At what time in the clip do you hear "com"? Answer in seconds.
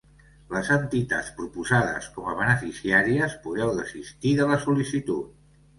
2.17-2.33